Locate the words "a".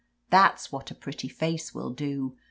0.89-0.95